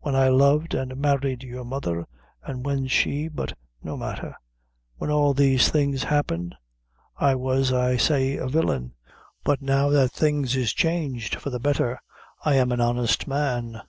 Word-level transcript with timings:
When 0.00 0.14
I 0.14 0.28
loved 0.28 0.74
an' 0.74 1.00
married 1.00 1.42
your 1.44 1.64
mother, 1.64 2.04
an' 2.46 2.62
when 2.62 2.88
she 2.88 3.26
but 3.28 3.56
no 3.82 3.96
matther 3.96 4.36
when 4.98 5.08
all 5.08 5.32
these 5.32 5.70
things 5.70 6.04
happened, 6.04 6.54
I 7.16 7.36
was, 7.36 7.72
I 7.72 7.96
say, 7.96 8.36
a 8.36 8.48
villain; 8.48 8.92
but 9.44 9.62
now 9.62 9.88
that 9.88 10.10
things 10.12 10.56
is 10.56 10.74
changed 10.74 11.36
for 11.36 11.48
the 11.48 11.58
betther, 11.58 11.98
I 12.44 12.56
am 12.56 12.70
an 12.70 12.82
honest 12.82 13.26
man!" 13.26 13.80